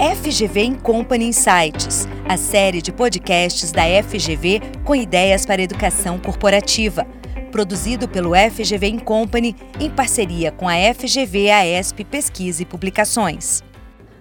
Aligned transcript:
FGV 0.00 0.78
Company 0.82 1.26
Insights, 1.26 2.08
a 2.26 2.34
série 2.38 2.80
de 2.80 2.90
podcasts 2.90 3.70
da 3.70 3.82
FGV 4.02 4.62
com 4.82 4.96
ideias 4.96 5.44
para 5.44 5.60
educação 5.60 6.18
corporativa. 6.18 7.06
Produzido 7.52 8.08
pelo 8.08 8.30
FGV 8.34 8.98
Company 9.00 9.54
em 9.78 9.90
parceria 9.90 10.50
com 10.50 10.66
a 10.66 10.72
FGV 10.94 11.50
AESP 11.50 12.04
Pesquisa 12.04 12.62
e 12.62 12.64
Publicações. 12.64 13.62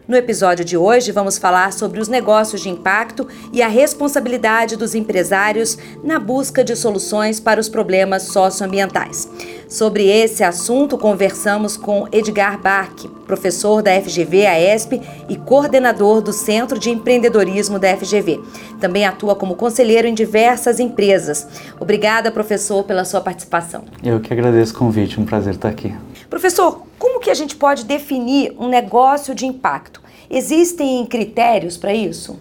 No 0.10 0.18
episódio 0.18 0.66
de 0.66 0.76
hoje, 0.76 1.12
vamos 1.12 1.38
falar 1.38 1.72
sobre 1.72 2.00
os 2.00 2.08
negócios 2.08 2.62
de 2.62 2.68
impacto 2.68 3.28
e 3.54 3.62
a 3.62 3.68
responsabilidade 3.68 4.76
dos 4.76 4.96
empresários 4.96 5.78
na 6.04 6.18
busca 6.18 6.64
de 6.64 6.76
soluções 6.76 7.40
para 7.40 7.62
os 7.62 7.70
problemas 7.70 8.24
socioambientais. 8.24 9.30
Sobre 9.68 10.08
esse 10.08 10.44
assunto, 10.44 10.98
conversamos 10.98 11.78
com 11.78 12.08
Edgar 12.12 12.60
Bach, 12.60 12.90
professor 13.28 13.84
da 13.84 14.02
FGV 14.02 14.48
AESP 14.48 15.00
e 15.30 15.36
coordenador 15.36 16.22
do 16.22 16.34
Centro 16.34 16.80
de 16.80 16.90
Empreendedorismo 16.90 17.78
da 17.78 17.96
FGV. 17.96 18.42
Também 18.82 19.06
atua 19.06 19.36
como 19.36 19.56
conselheiro 19.56 20.08
em 20.08 20.16
diversas 20.16 20.80
empresas. 20.80 21.48
Obrigada, 21.80 22.32
professor, 22.32 22.84
pela 22.84 23.06
sua 23.06 23.22
participação. 23.22 23.84
Eu 24.04 24.20
que 24.20 24.34
agradeço 24.34 24.74
o 24.74 24.80
convite, 24.80 25.20
um 25.20 25.26
prazer 25.26 25.54
estar 25.54 25.70
aqui. 25.70 25.94
Professor, 26.32 26.89
como 27.00 27.20
que 27.20 27.32
a 27.32 27.34
gente 27.34 27.56
pode 27.56 27.86
definir 27.86 28.54
um 28.60 28.68
negócio 28.68 29.34
de 29.34 29.46
impacto? 29.46 30.02
Existem 30.30 31.06
critérios 31.06 31.78
para 31.78 31.94
isso? 31.94 32.38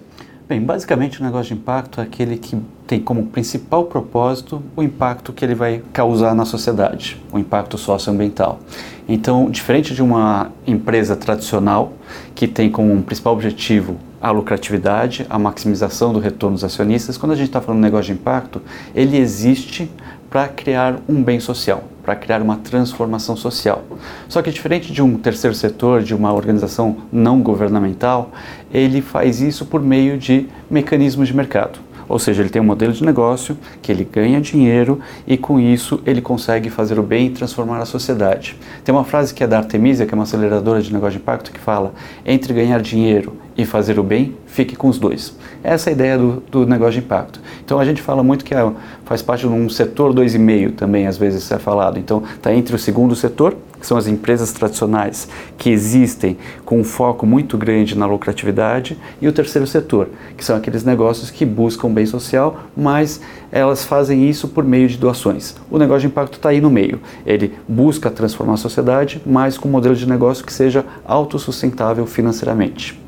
Bem, 0.48 0.60
basicamente 0.60 1.20
o 1.20 1.24
negócio 1.24 1.54
de 1.54 1.60
impacto 1.60 2.00
é 2.00 2.04
aquele 2.04 2.36
que 2.36 2.56
tem 2.86 2.98
como 2.98 3.26
principal 3.26 3.84
propósito 3.84 4.62
o 4.74 4.82
impacto 4.82 5.32
que 5.32 5.44
ele 5.44 5.54
vai 5.54 5.82
causar 5.92 6.34
na 6.34 6.44
sociedade, 6.44 7.22
o 7.30 7.38
impacto 7.38 7.76
socioambiental. 7.76 8.58
Então, 9.06 9.50
diferente 9.50 9.94
de 9.94 10.02
uma 10.02 10.50
empresa 10.66 11.14
tradicional 11.14 11.92
que 12.34 12.48
tem 12.48 12.70
como 12.70 13.02
principal 13.02 13.34
objetivo 13.34 13.96
a 14.20 14.30
lucratividade, 14.30 15.27
a 15.30 15.38
maximização 15.38 16.12
do 16.12 16.18
retorno 16.18 16.54
dos 16.56 16.64
acionistas, 16.64 17.16
quando 17.16 17.33
a 17.33 17.36
gente 17.36 17.48
está 17.48 17.61
falando 17.61 17.80
de 17.80 17.84
negócio 17.84 18.12
de 18.12 18.20
impacto, 18.20 18.61
ele 18.94 19.16
existe 19.16 19.90
para 20.28 20.48
criar 20.48 20.98
um 21.08 21.22
bem 21.22 21.40
social, 21.40 21.84
para 22.09 22.17
criar 22.17 22.41
uma 22.41 22.56
transformação 22.56 23.37
social. 23.37 23.84
Só 24.31 24.41
que 24.41 24.51
diferente 24.51 24.91
de 24.91 25.03
um 25.03 25.19
terceiro 25.19 25.55
setor, 25.55 26.03
de 26.03 26.14
uma 26.14 26.33
organização 26.33 26.97
não 27.12 27.42
governamental, 27.42 28.31
ele 28.73 29.03
faz 29.03 29.42
isso 29.42 29.67
por 29.67 29.83
meio 29.83 30.17
de 30.17 30.47
mecanismos 30.70 31.29
de 31.29 31.36
mercado. 31.36 31.81
Ou 32.09 32.19
seja, 32.19 32.41
ele 32.41 32.48
tem 32.48 32.62
um 32.62 32.64
modelo 32.64 32.95
de 32.95 33.05
negócio 33.05 33.59
que 33.83 33.92
ele 33.92 34.09
ganha 34.11 34.41
dinheiro 34.41 35.01
e 35.27 35.36
com 35.36 35.61
isso 35.61 36.01
ele 36.06 36.23
consegue 36.23 36.70
fazer 36.70 36.98
o 36.98 37.03
bem 37.03 37.27
e 37.27 37.31
transformar 37.31 37.79
a 37.79 37.84
sociedade. 37.84 38.56
Tem 38.83 38.95
uma 38.95 39.05
frase 39.05 39.34
que 39.34 39.45
é 39.45 39.47
da 39.47 39.59
Artemisia, 39.59 40.06
que 40.06 40.14
é 40.14 40.17
uma 40.17 40.25
aceleradora 40.25 40.81
de 40.81 40.91
negócio 40.91 41.19
de 41.19 41.23
impacto, 41.23 41.53
que 41.53 41.61
fala: 41.61 41.92
entre 42.25 42.55
ganhar 42.55 42.81
dinheiro 42.81 43.34
e 43.59 43.67
fazer 43.67 43.98
o 43.98 44.05
bem, 44.05 44.37
fique 44.47 44.77
com 44.77 44.87
os 44.87 45.01
dois. 45.01 45.37
Essa 45.64 45.91
é 45.91 45.92
a 45.92 45.95
ideia 45.95 46.17
do, 46.17 46.41
do 46.48 46.64
negócio 46.64 46.92
de 46.92 46.98
impacto. 47.01 47.41
Então 47.64 47.81
a 47.81 47.84
gente 47.84 48.01
fala 48.01 48.23
muito 48.23 48.45
que 48.45 48.55
é, 48.55 48.73
faz 49.05 49.20
parte 49.20 49.41
de 49.41 49.48
um 49.48 49.69
setor 49.69 50.14
2,5 50.14 50.77
também, 50.77 51.09
às 51.09 51.19
vezes 51.19 51.51
é 51.51 51.59
falado. 51.59 51.98
Então 51.98 52.23
está 52.36 52.55
entre 52.55 52.77
o 52.77 52.79
segundo 52.79 53.17
setor, 53.17 53.56
que 53.81 53.84
são 53.86 53.97
as 53.97 54.06
empresas 54.06 54.53
tradicionais 54.53 55.29
que 55.56 55.70
existem 55.70 56.39
com 56.64 56.79
um 56.79 56.84
foco 56.84 57.27
muito 57.27 57.59
grande 57.59 57.98
na 57.98 58.06
lucratividade, 58.06 58.97
e 59.20 59.27
o 59.27 59.33
terceiro 59.33 59.67
setor, 59.67 60.09
que 60.36 60.45
são 60.45 60.56
aqueles 60.56 60.84
negócios 60.84 61.29
que 61.29 61.45
buscam 61.45 61.91
bem 61.91 62.06
social, 62.06 62.61
mas 62.77 63.20
elas 63.51 63.84
fazem 63.84 64.31
isso 64.31 64.47
por 64.47 64.62
meio 64.62 64.86
de 64.86 64.97
doações. 64.97 65.56
O 65.69 65.79
negócio 65.79 66.03
de 66.03 66.06
impacto 66.06 66.34
está 66.34 66.51
aí 66.51 66.61
no 66.61 66.70
meio. 66.70 67.01
Ele 67.27 67.55
busca 67.67 68.09
transformar 68.09 68.55
a 68.55 68.59
sociedade, 68.59 69.20
mas 69.27 69.59
com 69.59 69.69
um 69.69 69.73
modelo 69.73 69.97
de 69.97 70.09
negócio 70.09 70.45
que 70.45 70.53
seja 70.53 70.84
autossustentável 71.05 72.06
financeiramente. 72.06 73.08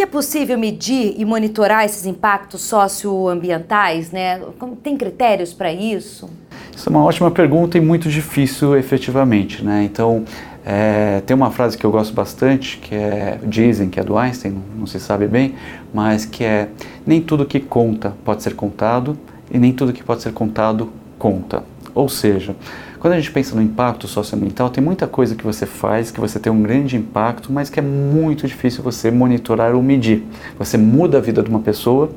É 0.00 0.06
possível 0.06 0.58
medir 0.58 1.14
e 1.18 1.26
monitorar 1.26 1.84
esses 1.84 2.06
impactos 2.06 2.62
socioambientais, 2.62 4.10
né? 4.10 4.40
Tem 4.82 4.96
critérios 4.96 5.52
para 5.52 5.70
isso? 5.70 6.30
Isso 6.74 6.88
é 6.88 6.90
uma 6.90 7.04
ótima 7.04 7.30
pergunta 7.30 7.76
e 7.76 7.82
muito 7.82 8.08
difícil 8.08 8.74
efetivamente, 8.78 9.62
né? 9.62 9.84
Então, 9.84 10.24
é, 10.64 11.20
tem 11.26 11.36
uma 11.36 11.50
frase 11.50 11.76
que 11.76 11.84
eu 11.84 11.90
gosto 11.90 12.14
bastante, 12.14 12.78
que 12.78 12.94
é, 12.94 13.38
dizem 13.44 13.90
que 13.90 14.00
é 14.00 14.02
do 14.02 14.16
Einstein, 14.16 14.56
não 14.74 14.86
se 14.86 14.98
sabe 14.98 15.26
bem, 15.26 15.54
mas 15.92 16.24
que 16.24 16.44
é, 16.44 16.70
nem 17.06 17.20
tudo 17.20 17.44
que 17.44 17.60
conta 17.60 18.14
pode 18.24 18.42
ser 18.42 18.54
contado 18.54 19.18
e 19.50 19.58
nem 19.58 19.70
tudo 19.70 19.92
que 19.92 20.02
pode 20.02 20.22
ser 20.22 20.32
contado 20.32 20.90
conta. 21.18 21.62
Ou 21.94 22.08
seja, 22.08 22.56
quando 23.00 23.14
a 23.14 23.16
gente 23.16 23.32
pensa 23.32 23.56
no 23.56 23.62
impacto 23.62 24.06
socioambiental, 24.06 24.68
tem 24.68 24.84
muita 24.84 25.06
coisa 25.06 25.34
que 25.34 25.42
você 25.42 25.64
faz, 25.64 26.10
que 26.10 26.20
você 26.20 26.38
tem 26.38 26.52
um 26.52 26.62
grande 26.62 26.96
impacto, 26.96 27.50
mas 27.50 27.70
que 27.70 27.80
é 27.80 27.82
muito 27.82 28.46
difícil 28.46 28.82
você 28.84 29.10
monitorar 29.10 29.74
ou 29.74 29.82
medir. 29.82 30.22
Você 30.58 30.76
muda 30.76 31.16
a 31.16 31.20
vida 31.20 31.42
de 31.42 31.48
uma 31.48 31.60
pessoa, 31.60 32.10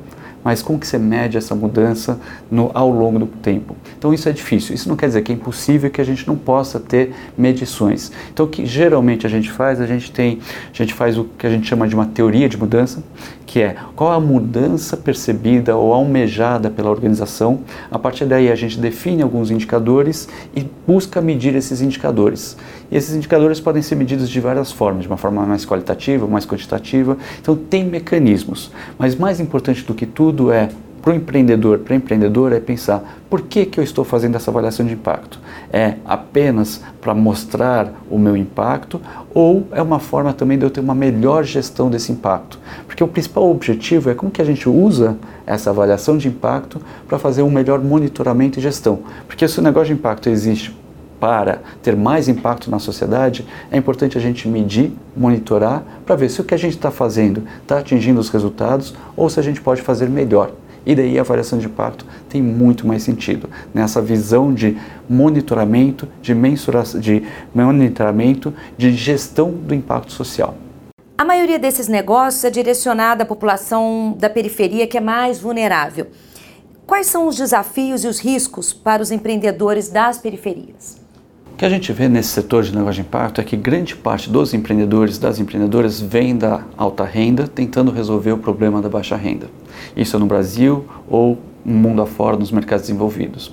mas 0.44 0.60
como 0.60 0.78
que 0.78 0.86
você 0.86 0.98
mede 0.98 1.38
essa 1.38 1.54
mudança 1.54 2.20
no, 2.50 2.70
ao 2.74 2.90
longo 2.90 3.18
do 3.18 3.26
tempo? 3.26 3.74
Então 3.96 4.12
isso 4.12 4.28
é 4.28 4.32
difícil. 4.32 4.74
Isso 4.74 4.86
não 4.86 4.94
quer 4.94 5.06
dizer 5.06 5.22
que 5.22 5.32
é 5.32 5.34
impossível 5.34 5.90
que 5.90 6.02
a 6.02 6.04
gente 6.04 6.28
não 6.28 6.36
possa 6.36 6.78
ter 6.78 7.14
medições. 7.36 8.12
Então 8.30 8.44
o 8.44 8.48
que 8.48 8.66
geralmente 8.66 9.26
a 9.26 9.30
gente 9.30 9.50
faz, 9.50 9.80
a 9.80 9.86
gente 9.86 10.12
tem, 10.12 10.38
a 10.70 10.76
gente 10.76 10.92
faz 10.92 11.16
o 11.16 11.24
que 11.24 11.46
a 11.46 11.50
gente 11.50 11.66
chama 11.66 11.88
de 11.88 11.94
uma 11.94 12.04
teoria 12.04 12.46
de 12.46 12.58
mudança, 12.58 13.02
que 13.54 13.62
é 13.62 13.76
qual 13.94 14.10
a 14.10 14.18
mudança 14.18 14.96
percebida 14.96 15.76
ou 15.76 15.94
almejada 15.94 16.68
pela 16.68 16.90
organização. 16.90 17.60
A 17.88 17.96
partir 17.96 18.24
daí 18.24 18.50
a 18.50 18.54
gente 18.56 18.80
define 18.80 19.22
alguns 19.22 19.48
indicadores 19.48 20.28
e 20.56 20.68
busca 20.84 21.20
medir 21.20 21.54
esses 21.54 21.80
indicadores. 21.80 22.56
E 22.90 22.96
esses 22.96 23.14
indicadores 23.14 23.60
podem 23.60 23.80
ser 23.80 23.94
medidos 23.94 24.28
de 24.28 24.40
várias 24.40 24.72
formas, 24.72 25.02
de 25.02 25.06
uma 25.06 25.16
forma 25.16 25.46
mais 25.46 25.64
qualitativa, 25.64 26.26
mais 26.26 26.44
quantitativa. 26.44 27.16
Então 27.40 27.54
tem 27.54 27.84
mecanismos. 27.84 28.72
Mas 28.98 29.14
mais 29.14 29.38
importante 29.38 29.84
do 29.84 29.94
que 29.94 30.04
tudo 30.04 30.50
é 30.50 30.68
para 31.04 31.12
o 31.12 31.16
empreendedor, 31.16 31.80
para 31.80 31.92
a 31.92 31.96
empreendedora, 31.98 32.56
é 32.56 32.60
pensar 32.60 33.18
por 33.28 33.42
que, 33.42 33.66
que 33.66 33.78
eu 33.78 33.84
estou 33.84 34.06
fazendo 34.06 34.36
essa 34.36 34.50
avaliação 34.50 34.86
de 34.86 34.94
impacto? 34.94 35.38
É 35.70 35.96
apenas 36.02 36.80
para 36.98 37.14
mostrar 37.14 37.92
o 38.10 38.18
meu 38.18 38.34
impacto 38.34 38.98
ou 39.34 39.68
é 39.72 39.82
uma 39.82 39.98
forma 39.98 40.32
também 40.32 40.56
de 40.56 40.64
eu 40.64 40.70
ter 40.70 40.80
uma 40.80 40.94
melhor 40.94 41.44
gestão 41.44 41.90
desse 41.90 42.10
impacto? 42.10 42.58
Porque 42.86 43.04
o 43.04 43.08
principal 43.08 43.50
objetivo 43.50 44.08
é 44.08 44.14
como 44.14 44.32
que 44.32 44.40
a 44.40 44.46
gente 44.46 44.66
usa 44.66 45.18
essa 45.46 45.68
avaliação 45.68 46.16
de 46.16 46.26
impacto 46.26 46.80
para 47.06 47.18
fazer 47.18 47.42
um 47.42 47.50
melhor 47.50 47.80
monitoramento 47.80 48.58
e 48.58 48.62
gestão. 48.62 49.00
Porque 49.28 49.46
se 49.46 49.58
o 49.58 49.62
negócio 49.62 49.88
de 49.88 50.00
impacto 50.00 50.30
existe 50.30 50.74
para 51.20 51.58
ter 51.82 51.94
mais 51.94 52.28
impacto 52.28 52.70
na 52.70 52.78
sociedade, 52.78 53.46
é 53.70 53.76
importante 53.76 54.16
a 54.16 54.20
gente 54.22 54.48
medir, 54.48 54.90
monitorar, 55.14 55.82
para 56.06 56.16
ver 56.16 56.30
se 56.30 56.40
o 56.40 56.44
que 56.44 56.54
a 56.54 56.58
gente 56.58 56.76
está 56.76 56.90
fazendo 56.90 57.42
está 57.60 57.80
atingindo 57.80 58.18
os 58.18 58.30
resultados 58.30 58.94
ou 59.14 59.28
se 59.28 59.38
a 59.38 59.42
gente 59.42 59.60
pode 59.60 59.82
fazer 59.82 60.08
melhor. 60.08 60.50
E 60.86 60.94
daí 60.94 61.18
a 61.18 61.22
avaliação 61.22 61.58
de 61.58 61.66
impacto 61.66 62.06
tem 62.28 62.42
muito 62.42 62.86
mais 62.86 63.02
sentido 63.02 63.48
nessa 63.72 64.02
visão 64.02 64.52
de 64.52 64.76
monitoramento, 65.08 66.08
de 66.20 66.34
mensuração, 66.34 67.00
de 67.00 67.22
monitoramento, 67.54 68.52
de 68.76 68.92
gestão 68.92 69.50
do 69.50 69.74
impacto 69.74 70.12
social. 70.12 70.56
A 71.16 71.24
maioria 71.24 71.58
desses 71.58 71.86
negócios 71.86 72.44
é 72.44 72.50
direcionada 72.50 73.22
à 73.22 73.26
população 73.26 74.16
da 74.18 74.28
periferia 74.28 74.86
que 74.86 74.98
é 74.98 75.00
mais 75.00 75.38
vulnerável. 75.38 76.08
Quais 76.86 77.06
são 77.06 77.26
os 77.26 77.36
desafios 77.36 78.04
e 78.04 78.08
os 78.08 78.18
riscos 78.18 78.72
para 78.72 79.02
os 79.02 79.10
empreendedores 79.10 79.88
das 79.88 80.18
periferias? 80.18 81.03
Que 81.64 81.68
a 81.68 81.70
gente 81.70 81.94
vê 81.94 82.10
nesse 82.10 82.28
setor 82.28 82.62
de 82.62 82.76
negócio 82.76 82.96
de 82.96 83.00
impacto 83.00 83.40
é 83.40 83.44
que 83.44 83.56
grande 83.56 83.96
parte 83.96 84.28
dos 84.28 84.52
empreendedores, 84.52 85.16
das 85.16 85.40
empreendedoras, 85.40 85.98
vem 85.98 86.36
da 86.36 86.60
alta 86.76 87.04
renda 87.04 87.48
tentando 87.48 87.90
resolver 87.90 88.32
o 88.32 88.36
problema 88.36 88.82
da 88.82 88.88
baixa 88.90 89.16
renda. 89.16 89.46
Isso 89.96 90.14
é 90.14 90.18
no 90.18 90.26
Brasil 90.26 90.84
ou 91.08 91.38
no 91.64 91.74
mundo 91.74 92.02
afora, 92.02 92.36
nos 92.36 92.52
mercados 92.52 92.82
desenvolvidos. 92.82 93.50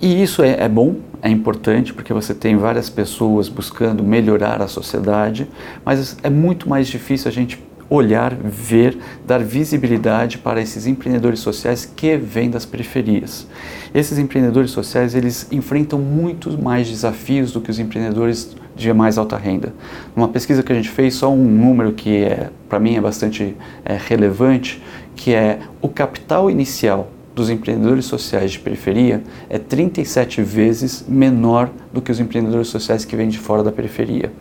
E 0.00 0.22
isso 0.22 0.40
é, 0.40 0.60
é 0.60 0.68
bom, 0.68 0.98
é 1.20 1.28
importante, 1.28 1.92
porque 1.92 2.12
você 2.12 2.32
tem 2.32 2.56
várias 2.56 2.88
pessoas 2.88 3.48
buscando 3.48 4.04
melhorar 4.04 4.62
a 4.62 4.68
sociedade, 4.68 5.48
mas 5.84 6.16
é 6.22 6.30
muito 6.30 6.68
mais 6.68 6.86
difícil 6.86 7.28
a 7.28 7.32
gente 7.32 7.60
olhar, 7.90 8.32
ver, 8.32 8.96
dar 9.26 9.42
visibilidade 9.42 10.38
para 10.38 10.60
esses 10.60 10.86
empreendedores 10.86 11.40
sociais 11.40 11.84
que 11.84 12.16
vêm 12.16 12.48
das 12.48 12.64
periferias. 12.64 13.48
Esses 13.92 14.16
empreendedores 14.16 14.70
sociais, 14.70 15.16
eles 15.16 15.48
enfrentam 15.50 15.98
muitos 15.98 16.56
mais 16.56 16.88
desafios 16.88 17.52
do 17.52 17.60
que 17.60 17.70
os 17.70 17.80
empreendedores 17.80 18.56
de 18.76 18.92
mais 18.92 19.18
alta 19.18 19.36
renda. 19.36 19.74
Uma 20.14 20.28
pesquisa 20.28 20.62
que 20.62 20.72
a 20.72 20.76
gente 20.76 20.88
fez, 20.88 21.14
só 21.14 21.30
um 21.32 21.44
número 21.44 21.92
que 21.92 22.22
é, 22.22 22.48
para 22.68 22.78
mim 22.78 22.94
é 22.94 23.00
bastante 23.00 23.56
é, 23.84 23.98
relevante, 23.98 24.80
que 25.16 25.34
é 25.34 25.58
o 25.82 25.88
capital 25.88 26.48
inicial 26.48 27.10
dos 27.34 27.48
empreendedores 27.48 28.06
sociais 28.06 28.52
de 28.52 28.58
periferia 28.58 29.22
é 29.48 29.58
37 29.58 30.42
vezes 30.42 31.04
menor 31.08 31.70
do 31.92 32.00
que 32.00 32.10
os 32.10 32.20
empreendedores 32.20 32.68
sociais 32.68 33.04
que 33.04 33.16
vêm 33.16 33.28
de 33.28 33.38
fora 33.38 33.62
da 33.62 33.72
periferia. 33.72 34.32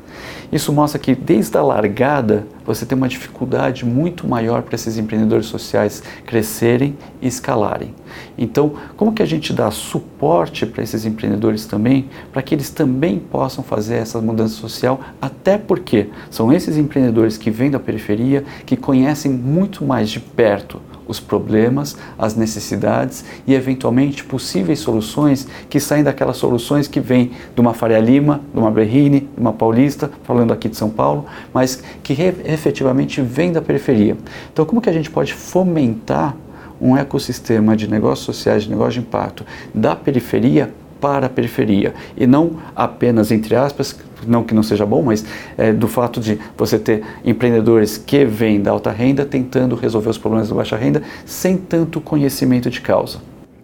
Isso 0.52 0.74
mostra 0.74 1.00
que 1.00 1.14
desde 1.14 1.56
a 1.58 1.62
largada 1.62 2.48
você 2.66 2.86
tem 2.86 2.98
uma 2.98 3.08
dificuldade 3.08 3.86
muito 3.86 4.28
maior 4.28 4.64
para 4.64 4.76
esses 4.76 4.98
empreendedores 4.98 5.46
sociais 5.46 6.02
crescerem 6.26 6.98
e 7.22 7.28
escalarem. 7.28 7.94
Então, 8.38 8.74
como 8.98 9.14
que 9.14 9.22
a 9.22 9.26
gente 9.26 9.54
dá 9.54 9.70
suporte 9.70 10.66
para 10.66 10.84
esses 10.84 11.06
empreendedores 11.06 11.66
também, 11.66 12.10
para 12.34 12.42
que 12.42 12.56
eles 12.56 12.72
também 12.72 13.20
possam 13.20 13.64
fazer 13.64 13.96
essa 13.96 14.20
mudança 14.20 14.56
social, 14.56 15.00
até 15.22 15.58
porque 15.58 16.10
são 16.32 16.52
esses 16.52 16.78
empreendedores 16.78 17.38
que 17.38 17.52
vêm 17.52 17.70
da 17.70 17.80
periferia 17.80 18.44
que 18.66 18.76
conhecem 18.76 19.32
muito 19.32 19.86
mais 19.86 20.10
de 20.10 20.20
perto 20.20 20.82
os 21.10 21.20
problemas, 21.20 21.98
as 22.18 22.36
necessidades 22.36 23.26
e, 23.46 23.54
eventualmente, 23.54 24.24
possíveis 24.24 24.80
soluções 24.80 25.48
que 25.68 25.80
saem 25.80 26.04
daquelas 26.04 26.38
soluções 26.38 26.88
que 26.88 27.00
vêm 27.00 27.32
de 27.54 27.60
uma 27.60 27.74
Faria 27.74 28.00
Lima, 28.00 28.42
de 28.54 28.60
uma 28.60 28.70
Berrine, 28.70 29.22
de 29.22 29.42
uma 29.42 29.52
Paulista, 29.52 30.12
falando 30.24 30.54
aqui 30.54 30.70
de 30.70 30.78
São 30.78 30.90
Paulo, 30.90 31.26
mas 31.52 31.84
que 32.04 32.14
efetivamente 32.46 33.22
vêm 33.22 33.52
da 33.52 33.62
periferia. 33.62 34.16
Então, 34.54 34.64
como 34.66 34.80
que 34.80 34.90
a 34.90 34.94
gente 34.94 35.10
pode 35.10 35.34
fomentar 35.34 36.36
um 36.80 36.96
ecossistema 36.96 37.76
de 37.76 37.90
negócios 37.90 38.26
sociais, 38.26 38.64
de 38.64 38.70
negócio 38.70 38.94
de 38.94 39.00
impacto 39.00 39.44
da 39.74 39.96
periferia 39.96 40.74
para 41.00 41.28
a 41.28 41.30
periferia. 41.30 41.94
E 42.18 42.28
não 42.28 42.58
apenas, 42.76 43.32
entre 43.32 43.56
aspas, 43.56 43.98
não 44.28 44.44
que 44.44 44.54
não 44.54 44.64
seja 44.64 44.86
bom, 44.86 45.02
mas 45.02 45.26
é, 45.58 45.72
do 45.72 45.88
fato 45.88 46.20
de 46.20 46.38
você 46.58 46.78
ter 46.78 47.04
empreendedores 47.24 47.98
que 47.98 48.26
vêm 48.26 48.62
da 48.62 48.72
alta 48.72 48.92
renda 48.92 49.26
tentando 49.26 49.76
resolver 49.76 50.10
os 50.10 50.18
problemas 50.18 50.50
da 50.50 50.56
baixa 50.56 50.76
renda 50.76 51.02
sem 51.26 51.58
tanto 51.58 52.02
conhecimento 52.02 52.70
de 52.70 52.82
causa 52.82 53.20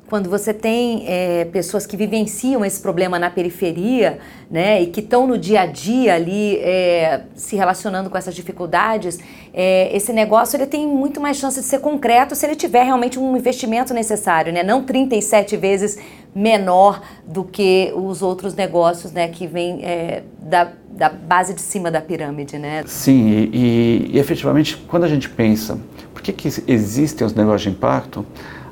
quando 0.08 0.30
você 0.30 0.54
tem 0.54 1.04
é, 1.08 1.46
pessoas 1.46 1.86
que 1.86 1.98
vivenciam 1.98 2.64
esse 2.64 2.80
problema 2.80 3.18
na 3.18 3.30
periferia, 3.30 4.20
né, 4.50 4.82
e 4.82 4.88
que 4.88 5.00
estão 5.00 5.26
no 5.26 5.38
dia 5.38 5.62
a 5.62 5.66
dia 5.66 6.14
ali 6.14 6.58
é, 6.58 7.24
se 7.36 7.56
relacionando 7.56 8.10
com 8.10 8.18
essas 8.18 8.36
dificuldades, 8.36 9.20
é, 9.54 9.96
esse 9.96 10.14
negócio 10.14 10.58
ele 10.58 10.68
tem 10.68 10.88
muito 10.88 11.20
mais 11.20 11.38
chance 11.38 11.60
de 11.60 11.66
ser 11.66 11.80
concreto 11.80 12.36
se 12.36 12.46
ele 12.46 12.56
tiver 12.56 12.84
realmente 12.84 13.18
um 13.18 13.36
investimento 13.36 13.94
necessário, 13.94 14.54
né, 14.54 14.62
não 14.62 14.84
37 14.84 15.58
vezes 15.58 15.98
menor 16.36 17.02
do 17.26 17.44
que 17.44 17.92
os 17.96 18.22
outros 18.22 18.54
negócios, 18.54 19.12
né, 19.12 19.28
que 19.28 19.48
vêm 19.48 19.84
é, 19.84 20.22
da, 20.40 20.72
da 20.90 21.10
base 21.10 21.54
de 21.54 21.62
cima 21.62 21.90
da 21.90 22.02
pirâmide, 22.02 22.60
né? 22.60 22.84
Sim, 22.86 23.28
e, 23.28 23.50
e, 23.54 24.12
e 24.14 24.20
efetivamente 24.20 24.78
quando 24.78 25.06
a 25.06 25.08
gente 25.08 25.30
pensa, 25.30 25.80
por 26.14 26.22
que, 26.22 26.32
que 26.32 26.48
existem 26.68 27.26
os 27.26 27.34
negócios 27.34 27.64
de 27.64 27.70
impacto? 27.70 28.26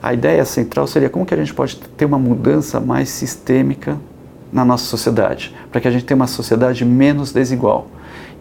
A 0.03 0.13
ideia 0.13 0.43
central 0.43 0.85
seria 0.85 1.09
como 1.09 1.25
que 1.25 1.33
a 1.33 1.37
gente 1.37 1.53
pode 1.53 1.77
ter 1.77 2.03
uma 2.03 2.19
mudança 2.19 2.77
mais 2.81 3.07
sistêmica 3.07 3.97
na 4.51 4.65
nossa 4.65 4.83
sociedade, 4.83 5.55
para 5.71 5.79
que 5.79 5.87
a 5.87 5.91
gente 5.91 6.03
tenha 6.03 6.17
uma 6.17 6.27
sociedade 6.27 6.83
menos 6.83 7.31
desigual. 7.31 7.87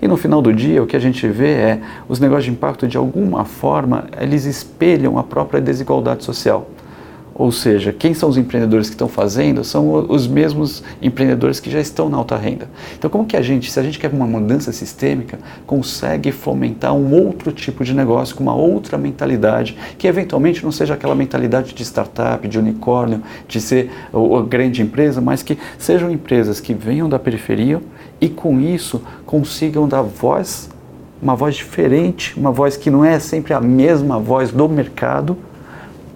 E 0.02 0.08
no 0.08 0.16
final 0.16 0.42
do 0.42 0.52
dia, 0.52 0.82
o 0.82 0.88
que 0.88 0.96
a 0.96 0.98
gente 0.98 1.24
vê 1.28 1.52
é 1.52 1.80
os 2.08 2.18
negócios 2.18 2.46
de 2.46 2.50
impacto, 2.50 2.88
de 2.88 2.96
alguma 2.96 3.44
forma, 3.44 4.06
eles 4.20 4.44
espelham 4.44 5.16
a 5.16 5.22
própria 5.22 5.60
desigualdade 5.60 6.24
social. 6.24 6.68
Ou 7.34 7.50
seja, 7.50 7.92
quem 7.92 8.12
são 8.12 8.28
os 8.28 8.36
empreendedores 8.36 8.88
que 8.88 8.94
estão 8.94 9.08
fazendo 9.08 9.64
são 9.64 10.06
os 10.08 10.26
mesmos 10.26 10.82
empreendedores 11.00 11.60
que 11.60 11.70
já 11.70 11.80
estão 11.80 12.08
na 12.08 12.18
alta 12.18 12.36
renda. 12.36 12.68
Então, 12.98 13.08
como 13.08 13.24
que 13.24 13.36
a 13.36 13.42
gente, 13.42 13.70
se 13.70 13.80
a 13.80 13.82
gente 13.82 13.98
quer 13.98 14.12
uma 14.12 14.26
mudança 14.26 14.70
sistêmica, 14.70 15.38
consegue 15.66 16.30
fomentar 16.30 16.94
um 16.94 17.14
outro 17.14 17.50
tipo 17.50 17.84
de 17.84 17.94
negócio 17.94 18.36
com 18.36 18.42
uma 18.42 18.54
outra 18.54 18.98
mentalidade, 18.98 19.76
que 19.96 20.06
eventualmente 20.06 20.62
não 20.62 20.70
seja 20.70 20.94
aquela 20.94 21.14
mentalidade 21.14 21.74
de 21.74 21.82
startup, 21.82 22.46
de 22.46 22.58
unicórnio, 22.58 23.22
de 23.48 23.60
ser 23.60 23.90
a 24.12 24.42
grande 24.42 24.82
empresa, 24.82 25.20
mas 25.20 25.42
que 25.42 25.58
sejam 25.78 26.10
empresas 26.10 26.60
que 26.60 26.74
venham 26.74 27.08
da 27.08 27.18
periferia 27.18 27.80
e 28.20 28.28
com 28.28 28.60
isso 28.60 29.02
consigam 29.24 29.88
dar 29.88 30.02
voz, 30.02 30.68
uma 31.20 31.34
voz 31.34 31.54
diferente, 31.54 32.38
uma 32.38 32.52
voz 32.52 32.76
que 32.76 32.90
não 32.90 33.04
é 33.04 33.18
sempre 33.18 33.54
a 33.54 33.60
mesma 33.60 34.18
voz 34.18 34.50
do 34.50 34.68
mercado 34.68 35.36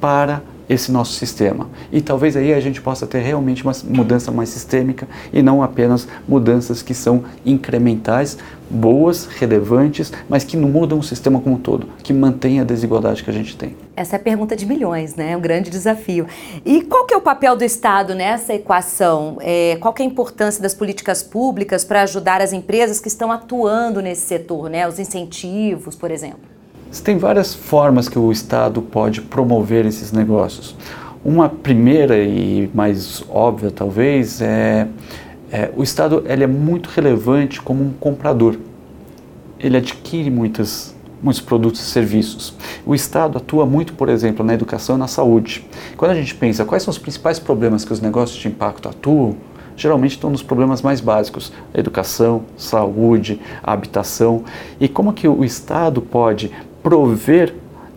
para 0.00 0.42
esse 0.68 0.90
nosso 0.90 1.12
sistema. 1.12 1.68
E 1.92 2.00
talvez 2.00 2.36
aí 2.36 2.52
a 2.52 2.60
gente 2.60 2.80
possa 2.80 3.06
ter 3.06 3.20
realmente 3.20 3.62
uma 3.62 3.72
mudança 3.84 4.30
mais 4.30 4.48
sistêmica 4.48 5.08
e 5.32 5.42
não 5.42 5.62
apenas 5.62 6.08
mudanças 6.28 6.82
que 6.82 6.94
são 6.94 7.24
incrementais, 7.44 8.36
boas, 8.68 9.26
relevantes, 9.26 10.12
mas 10.28 10.44
que 10.44 10.56
não 10.56 10.68
mudam 10.68 10.98
o 10.98 11.02
sistema 11.02 11.40
como 11.40 11.56
um 11.56 11.58
todo, 11.58 11.88
que 12.02 12.12
mantém 12.12 12.60
a 12.60 12.64
desigualdade 12.64 13.22
que 13.22 13.30
a 13.30 13.32
gente 13.32 13.56
tem. 13.56 13.76
Essa 13.94 14.16
é 14.16 14.18
a 14.18 14.22
pergunta 14.22 14.56
de 14.56 14.66
milhões, 14.66 15.14
né? 15.14 15.36
Um 15.36 15.40
grande 15.40 15.70
desafio. 15.70 16.26
E 16.64 16.82
qual 16.82 17.06
que 17.06 17.14
é 17.14 17.16
o 17.16 17.20
papel 17.20 17.56
do 17.56 17.64
Estado 17.64 18.14
nessa 18.14 18.52
equação? 18.52 19.38
É, 19.40 19.76
qual 19.80 19.94
que 19.94 20.02
é 20.02 20.04
a 20.04 20.08
importância 20.08 20.60
das 20.60 20.74
políticas 20.74 21.22
públicas 21.22 21.84
para 21.84 22.02
ajudar 22.02 22.40
as 22.40 22.52
empresas 22.52 23.00
que 23.00 23.08
estão 23.08 23.30
atuando 23.30 24.02
nesse 24.02 24.26
setor, 24.26 24.68
né? 24.68 24.86
Os 24.86 24.98
incentivos, 24.98 25.94
por 25.94 26.10
exemplo? 26.10 26.55
Tem 27.04 27.18
várias 27.18 27.54
formas 27.54 28.08
que 28.08 28.18
o 28.18 28.32
Estado 28.32 28.82
pode 28.82 29.20
promover 29.22 29.86
esses 29.86 30.10
negócios. 30.12 30.74
Uma 31.24 31.48
primeira 31.48 32.18
e 32.18 32.70
mais 32.74 33.22
óbvia, 33.28 33.70
talvez, 33.70 34.40
é, 34.40 34.88
é 35.50 35.70
o 35.76 35.82
Estado 35.82 36.24
ele 36.26 36.44
é 36.44 36.46
muito 36.46 36.88
relevante 36.88 37.60
como 37.60 37.84
um 37.84 37.92
comprador. 37.92 38.56
Ele 39.58 39.76
adquire 39.76 40.30
muitas, 40.30 40.94
muitos 41.22 41.40
produtos 41.40 41.80
e 41.80 41.84
serviços. 41.84 42.54
O 42.84 42.94
Estado 42.94 43.38
atua 43.38 43.66
muito, 43.66 43.92
por 43.94 44.08
exemplo, 44.08 44.44
na 44.44 44.54
educação 44.54 44.96
e 44.96 44.98
na 44.98 45.08
saúde. 45.08 45.66
Quando 45.96 46.12
a 46.12 46.14
gente 46.14 46.34
pensa 46.34 46.64
quais 46.64 46.82
são 46.82 46.90
os 46.90 46.98
principais 46.98 47.38
problemas 47.38 47.84
que 47.84 47.92
os 47.92 48.00
negócios 48.00 48.38
de 48.38 48.48
impacto 48.48 48.88
atuam, 48.88 49.36
geralmente 49.76 50.12
estão 50.12 50.30
nos 50.30 50.42
problemas 50.42 50.80
mais 50.80 51.00
básicos, 51.00 51.52
educação, 51.74 52.44
saúde, 52.56 53.40
habitação, 53.62 54.44
e 54.80 54.88
como 54.88 55.12
que 55.12 55.28
o 55.28 55.44
Estado 55.44 56.00
pode 56.00 56.50
prover 56.86 57.52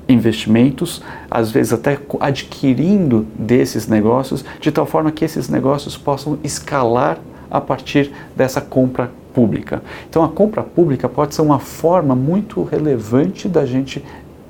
investimentos, 0.07 1.03
às 1.29 1.51
vezes 1.51 1.71
até 1.71 1.99
adquirindo 2.19 3.27
desses 3.37 3.87
negócios, 3.87 4.43
de 4.59 4.71
tal 4.71 4.87
forma 4.87 5.11
que 5.11 5.23
esses 5.23 5.47
negócios 5.47 5.95
possam 5.95 6.39
escalar 6.43 7.19
a 7.51 7.61
partir 7.61 8.11
dessa 8.35 8.59
compra 8.59 9.11
pública. 9.31 9.83
Então, 10.09 10.23
a 10.23 10.27
compra 10.27 10.63
pública 10.63 11.07
pode 11.07 11.35
ser 11.35 11.43
uma 11.43 11.59
forma 11.59 12.15
muito 12.15 12.63
relevante 12.63 13.47
da 13.47 13.63
gente 13.63 14.03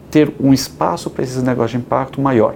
ter 0.09 0.31
um 0.39 0.53
espaço 0.53 1.09
para 1.09 1.25
esses 1.25 1.44
negócios 1.44 1.71
de 1.71 1.77
impacto 1.86 2.21
maior. 2.21 2.56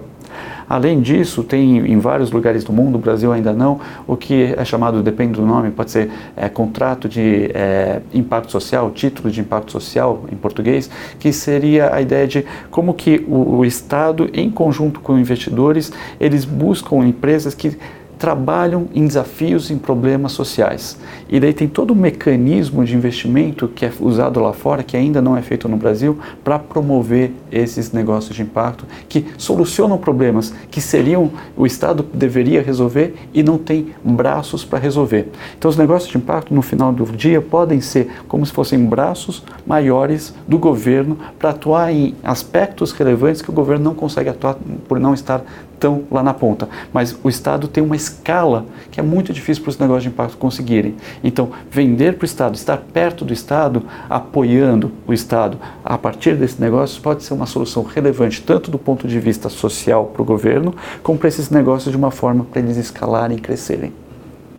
Além 0.70 1.02
disso, 1.02 1.44
tem 1.44 1.78
em 1.78 2.00
vários 2.00 2.32
lugares 2.32 2.64
do 2.64 2.74
mundo, 2.74 2.96
o 2.96 3.00
Brasil 3.00 3.32
ainda 3.32 3.54
não, 3.54 3.80
o 4.08 4.16
que 4.16 4.54
é 4.58 4.66
chamado, 4.66 5.04
depende 5.04 5.34
do 5.34 5.46
nome, 5.46 5.72
pode 5.72 5.92
ser 5.92 6.10
é, 6.36 6.50
contrato 6.50 7.08
de 7.08 7.52
é, 7.54 8.02
impacto 8.14 8.52
social, 8.52 8.90
título 8.92 9.30
de 9.30 9.42
impacto 9.42 9.72
social 9.72 10.24
em 10.32 10.36
português, 10.36 10.90
que 11.20 11.32
seria 11.32 11.94
a 11.94 12.02
ideia 12.02 12.28
de 12.28 12.46
como 12.72 12.94
que 12.94 13.26
o, 13.28 13.58
o 13.58 13.66
Estado, 13.66 14.30
em 14.34 14.50
conjunto 14.50 15.00
com 15.00 15.18
investidores, 15.18 15.92
eles 16.20 16.46
buscam 16.46 17.06
empresas 17.06 17.54
que 17.54 17.78
trabalham 18.24 18.88
em 18.96 19.06
desafios, 19.06 19.70
em 19.70 19.78
problemas 19.78 20.32
sociais. 20.32 20.98
E 21.28 21.42
daí 21.42 21.52
tem 21.52 21.68
todo 21.68 21.92
o 21.92 21.96
mecanismo 21.96 22.86
de 22.86 22.96
investimento 22.96 23.68
que 23.68 23.86
é 23.86 23.92
usado 24.00 24.40
lá 24.40 24.54
fora, 24.54 24.82
que 24.82 24.96
ainda 24.96 25.22
não 25.22 25.36
é 25.36 25.42
feito 25.42 25.68
no 25.68 25.76
Brasil, 25.76 26.18
para 26.42 26.58
promover 26.58 27.34
esses 27.52 27.92
negócios 27.92 28.34
de 28.34 28.42
impacto 28.42 28.86
que 29.10 29.26
solucionam 29.38 29.98
problemas 29.98 30.54
que 30.72 30.80
seriam 30.80 31.32
o 31.58 31.66
Estado 31.66 32.02
deveria 32.14 32.62
resolver 32.62 33.14
e 33.34 33.44
não 33.44 33.58
tem 33.58 33.88
braços 34.02 34.64
para 34.64 34.80
resolver. 34.80 35.28
Então 35.58 35.70
os 35.70 35.76
negócios 35.76 36.10
de 36.10 36.18
impacto 36.18 36.54
no 36.54 36.62
final 36.62 36.94
do 36.94 37.04
dia 37.04 37.42
podem 37.42 37.82
ser 37.82 38.08
como 38.30 38.46
se 38.46 38.54
fossem 38.54 38.86
braços 38.86 39.44
maiores 39.68 40.34
do 40.48 40.58
governo 40.58 41.18
para 41.38 41.50
atuar 41.50 41.92
em 41.92 42.16
aspectos 42.24 42.94
relevantes 42.94 43.42
que 43.42 43.50
o 43.50 43.54
governo 43.54 43.84
não 43.84 43.94
consegue 43.94 44.30
atuar 44.30 44.56
por 44.88 44.98
não 44.98 45.14
estar 45.14 45.44
estão 45.84 46.04
lá 46.10 46.24
na 46.24 46.34
ponta. 46.34 46.70
Mas 46.94 47.16
o 47.24 47.30
Estado 47.30 47.68
tem 47.68 47.84
uma 47.84 47.96
escala 47.96 48.66
que 48.90 49.00
é 49.00 49.04
muito 49.04 49.34
difícil 49.34 49.64
para 49.64 49.72
os 49.72 49.78
negócios 49.78 50.04
de 50.04 50.10
impacto 50.10 50.38
conseguirem. 50.38 50.96
Então, 51.24 51.52
vender 51.70 52.14
para 52.14 52.24
o 52.24 52.26
Estado, 52.26 52.56
estar 52.56 52.78
perto 52.78 53.26
do 53.26 53.34
Estado, 53.34 53.84
apoiando 54.10 54.92
o 55.06 55.14
Estado 55.14 55.58
a 55.84 55.98
partir 55.98 56.36
desse 56.36 56.60
negócio, 56.62 57.02
pode 57.02 57.24
ser 57.24 57.34
uma 57.34 57.46
solução 57.46 57.84
relevante, 57.84 58.42
tanto 58.42 58.72
do 58.72 58.80
ponto 58.80 59.08
de 59.08 59.20
vista 59.20 59.50
social 59.50 60.06
para 60.06 60.22
o 60.22 60.26
governo, 60.26 60.74
como 61.02 61.20
para 61.20 61.28
esses 61.28 61.50
negócios 61.50 61.92
de 61.92 61.98
uma 61.98 62.12
forma 62.12 62.46
para 62.46 62.62
eles 62.62 62.78
escalarem 62.78 63.38
e 63.38 63.42
crescerem. 63.42 63.94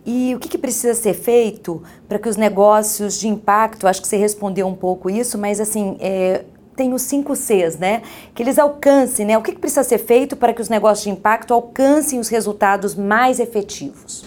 E 0.05 0.35
o 0.35 0.39
que, 0.39 0.47
que, 0.47 0.57
precisa 0.59 0.93
ser 0.93 1.15
feito 1.15 1.81
para 2.07 2.19
que 2.19 2.29
os 2.29 2.37
negócios 2.37 3.19
de 3.19 3.27
impacto, 3.27 3.87
acho 3.87 3.99
que 3.99 4.07
você 4.07 4.17
respondeu 4.17 4.67
um 4.67 4.75
pouco 4.75 5.09
isso, 5.09 5.35
mas 5.35 5.59
assim, 5.59 5.97
é, 5.99 6.45
tem 6.75 6.93
os 6.93 7.01
cinco 7.03 7.35
Cs, 7.35 7.77
né? 7.77 8.01
Que 8.33 8.43
eles 8.43 8.59
alcancem, 8.59 9.25
né? 9.25 9.37
O 9.37 9.41
que, 9.41 9.51
que 9.51 9.59
precisa 9.59 9.83
ser 9.83 9.97
feito 9.97 10.35
para 10.35 10.53
que 10.53 10.61
os 10.61 10.69
negócios 10.69 11.03
de 11.03 11.09
impacto 11.09 11.53
alcancem 11.53 12.19
os 12.19 12.29
resultados 12.29 12.95
mais 12.95 13.39
efetivos? 13.39 14.25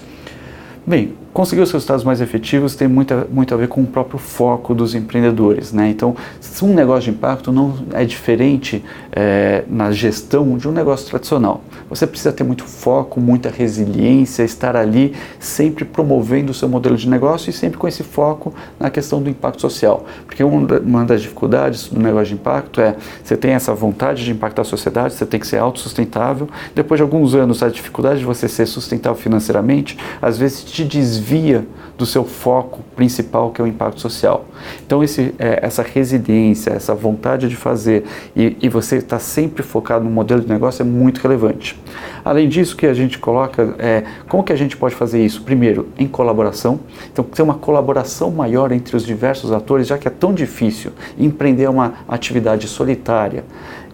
Bem, 0.89 1.13
conseguir 1.35 1.61
os 1.61 1.71
resultados 1.71 2.03
mais 2.03 2.23
efetivos 2.23 2.75
tem 2.75 2.89
muito 2.89 3.13
a, 3.13 3.27
muito 3.31 3.53
a 3.53 3.59
ver 3.59 3.69
com 3.69 3.83
o 3.83 3.87
próprio 3.87 4.19
foco 4.19 4.75
dos 4.75 4.95
empreendedores. 4.95 5.71
Né? 5.71 5.91
Então, 5.91 6.17
um 6.63 6.73
negócio 6.73 7.11
de 7.13 7.19
impacto 7.19 7.53
não 7.53 7.75
é 7.93 8.07
diferente 8.07 8.83
é, 9.13 9.65
na 9.69 9.93
gestão 9.93 10.57
de 10.57 10.67
um 10.67 10.73
negócio 10.73 11.07
tradicional. 11.07 11.61
Você 11.89 12.07
precisa 12.07 12.33
ter 12.33 12.45
muito 12.45 12.65
foco, 12.65 13.21
muita 13.21 13.49
resiliência, 13.51 14.43
estar 14.43 14.77
ali 14.77 15.15
sempre 15.39 15.85
promovendo 15.85 16.53
o 16.53 16.55
seu 16.55 16.69
modelo 16.69 16.97
de 16.97 17.09
negócio 17.09 17.51
e 17.51 17.53
sempre 17.53 17.79
com 17.79 17.89
esse 17.89 18.03
foco 18.03 18.55
na 18.79 18.91
questão 18.91 19.23
do 19.23 19.31
impacto 19.31 19.61
social. 19.61 20.07
Porque 20.27 20.43
uma 20.45 21.05
das 21.05 21.23
dificuldades 21.23 21.89
do 21.89 22.01
negócio 22.01 22.29
de 22.29 22.35
impacto 22.35 22.81
é 22.81 22.97
você 23.23 23.37
tem 23.37 23.53
essa 23.53 23.75
vontade 23.75 24.25
de 24.25 24.31
impactar 24.33 24.63
a 24.63 24.65
sociedade, 24.65 25.15
você 25.15 25.27
tem 25.27 25.41
que 25.41 25.47
ser 25.47 25.59
autossustentável. 25.59 26.49
Depois 26.75 26.99
de 26.99 27.03
alguns 27.03 27.35
anos, 27.35 27.63
a 27.63 27.69
dificuldade 27.69 28.21
de 28.21 28.25
você 28.25 28.49
ser 28.49 28.67
sustentável 28.67 29.21
financeiramente 29.21 29.99
às 30.21 30.39
vezes 30.39 30.65
te 30.65 30.85
desvia 30.85 31.67
do 31.97 32.07
seu 32.07 32.25
foco 32.25 32.83
principal, 32.95 33.51
que 33.51 33.61
é 33.61 33.65
o 33.65 33.67
impacto 33.67 34.01
social. 34.01 34.47
Então, 34.87 35.03
esse, 35.03 35.35
é, 35.39 35.59
essa 35.63 35.83
resiliência, 35.83 36.71
essa 36.71 36.95
vontade 36.95 37.49
de 37.49 37.57
fazer 37.57 38.05
e, 38.37 38.57
e 38.63 38.69
você 38.69 38.97
está 38.97 39.19
sempre 39.19 39.63
focado 39.63 40.05
no 40.05 40.11
modelo 40.11 40.41
de 40.41 40.49
negócio 40.49 40.83
é 40.83 40.85
muito 40.85 41.21
relevante. 41.21 41.78
Além 42.25 42.49
disso, 42.49 42.77
que 42.77 42.87
a 42.87 42.95
gente 42.95 43.19
coloca 43.19 43.75
é 43.79 44.05
como 44.29 44.43
que 44.43 44.53
a 44.53 44.57
gente 44.57 44.77
pode 44.77 44.95
fazer 44.95 45.25
isso? 45.25 45.43
Primeiro, 45.43 45.89
em 45.99 46.07
colaboração. 46.07 46.81
Então, 47.13 47.25
ter 47.25 47.43
uma 47.43 47.55
colaboração 47.55 48.31
maior 48.31 48.73
entre 48.73 48.97
os 48.97 49.05
diversos 49.05 49.53
atores, 49.53 49.87
já 49.87 49.99
que 49.99 50.09
é 50.09 50.11
tão 50.11 50.33
difícil 50.33 50.93
empreender 51.19 51.69
uma 51.69 51.95
atividade 52.09 52.67
solitária 52.69 53.45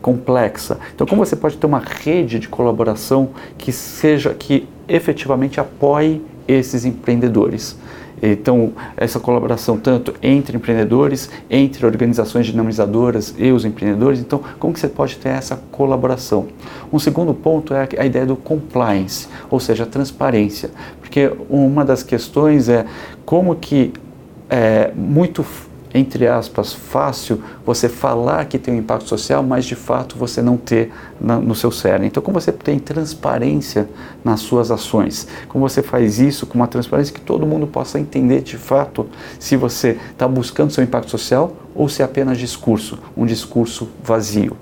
complexa. 0.01 0.79
Então, 0.95 1.07
como 1.07 1.25
você 1.25 1.35
pode 1.35 1.57
ter 1.57 1.67
uma 1.67 1.79
rede 1.79 2.39
de 2.39 2.49
colaboração 2.49 3.31
que 3.57 3.73
seja 3.73 4.35
que 4.35 4.69
efetivamente 4.87 5.59
apoie 5.61 6.21
esses 6.47 6.85
empreendedores? 6.85 7.79
Então, 8.33 8.73
essa 8.97 9.21
colaboração 9.21 9.77
tanto 9.77 10.15
entre 10.23 10.57
empreendedores, 10.57 11.31
entre 11.51 11.85
organizações 11.85 12.47
dinamizadoras 12.47 13.35
e 13.37 13.53
os 13.53 13.65
empreendedores. 13.65 14.19
Então, 14.19 14.41
como 14.59 14.73
que 14.73 14.81
você 14.81 14.89
pode 14.89 15.17
ter 15.17 15.29
essa 15.29 15.61
colaboração? 15.71 16.47
Um 16.93 16.99
segundo 16.99 17.35
ponto 17.35 17.75
é 17.75 17.89
a 17.99 18.07
ideia 18.07 18.25
do 18.25 18.37
compliance, 18.37 19.29
ou 19.51 19.61
seja, 19.61 19.85
a 19.85 19.87
transparência. 19.87 20.71
Porque 21.01 21.31
uma 21.51 21.85
das 21.85 22.03
questões 22.03 22.69
é 22.69 22.87
como 23.27 23.55
que 23.57 23.93
é 24.49 24.91
muito 24.95 25.45
entre 25.95 26.27
aspas, 26.27 26.73
fácil 26.73 27.41
você 27.65 27.89
falar 27.89 28.47
que 28.47 28.59
tem 28.59 28.75
um 28.75 28.79
impacto 28.79 29.09
social, 29.09 29.45
mas 29.45 29.65
de 29.65 29.77
fato 29.77 30.19
você 30.19 30.43
não 30.43 30.57
ter 30.57 30.93
na, 31.21 31.39
no 31.39 31.55
seu 31.55 31.71
cérebro. 31.71 32.07
Então, 32.07 32.21
como 32.21 32.41
você 32.41 32.51
tem 32.51 32.81
transparência 32.81 33.89
nas 34.25 34.41
suas 34.41 34.73
ações? 34.73 35.29
Como 35.47 35.67
você 35.69 35.85
faz 35.85 36.19
isso 36.19 36.47
com 36.47 36.57
uma 36.57 36.67
transparência 36.67 37.15
que 37.15 37.21
todo 37.21 37.47
mundo 37.47 37.69
possa 37.69 38.01
entender 38.01 38.43
de 38.43 38.59
fato 38.59 39.07
se 39.39 39.57
você 39.57 39.97
está 40.11 40.27
buscando 40.27 40.73
seu 40.73 40.83
impacto 40.83 41.13
social 41.13 41.53
ou 41.73 41.89
se 41.89 42.03
é 42.03 42.05
apenas 42.05 42.39
discurso, 42.39 42.99
um 43.17 43.25
discurso 43.25 43.89
vazio. 44.03 44.57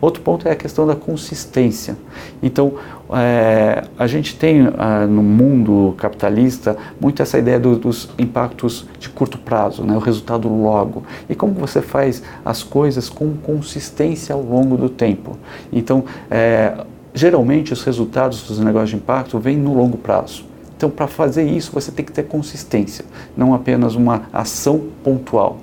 Outro 0.00 0.22
ponto 0.22 0.46
é 0.46 0.52
a 0.52 0.56
questão 0.56 0.86
da 0.86 0.94
consistência. 0.94 1.96
Então, 2.40 2.74
é, 3.10 3.84
a 3.98 4.06
gente 4.06 4.36
tem 4.36 4.66
é, 4.66 5.06
no 5.06 5.22
mundo 5.22 5.94
capitalista 5.96 6.76
muito 7.00 7.22
essa 7.22 7.38
ideia 7.38 7.58
do, 7.58 7.76
dos 7.76 8.10
impactos 8.18 8.86
de 8.98 9.08
curto 9.08 9.38
prazo, 9.38 9.82
né, 9.82 9.96
o 9.96 10.00
resultado 10.00 10.48
logo. 10.48 11.02
E 11.28 11.34
como 11.34 11.54
você 11.54 11.80
faz 11.80 12.22
as 12.44 12.62
coisas 12.62 13.08
com 13.08 13.34
consistência 13.34 14.34
ao 14.34 14.42
longo 14.42 14.76
do 14.76 14.88
tempo. 14.88 15.38
Então, 15.72 16.04
é, 16.30 16.74
geralmente 17.14 17.72
os 17.72 17.82
resultados 17.82 18.42
dos 18.42 18.58
negócios 18.58 18.90
de 18.90 18.96
impacto 18.96 19.38
vêm 19.38 19.56
no 19.56 19.74
longo 19.74 19.96
prazo. 19.96 20.44
Então, 20.76 20.88
para 20.88 21.08
fazer 21.08 21.42
isso, 21.42 21.72
você 21.72 21.90
tem 21.90 22.04
que 22.04 22.12
ter 22.12 22.22
consistência, 22.22 23.04
não 23.36 23.52
apenas 23.52 23.96
uma 23.96 24.22
ação 24.32 24.84
pontual. 25.02 25.58